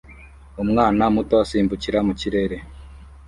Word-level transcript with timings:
Umwana 0.63 1.03
muto 1.15 1.35
usimbukira 1.43 1.99
mu 2.07 2.13
kirere 2.19 2.57